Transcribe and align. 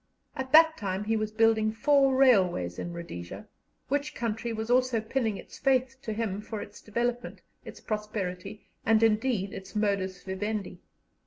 At 0.35 0.51
that 0.51 0.77
time 0.77 1.03
he 1.03 1.15
was 1.15 1.31
building 1.31 1.71
four 1.71 2.15
railways 2.15 2.79
in 2.79 2.91
Rhodesia, 2.91 3.47
which 3.87 4.15
country 4.15 4.51
was 4.51 4.71
also 4.71 4.99
pinning 4.99 5.37
its 5.37 5.59
faith 5.59 5.95
to 6.01 6.11
him 6.11 6.41
for 6.41 6.59
its 6.59 6.81
development, 6.81 7.43
its 7.63 7.79
prosperity, 7.81 8.65
and, 8.83 9.03
indeed, 9.03 9.53
its 9.53 9.75
modus 9.75 10.23
vivendi. 10.23 10.79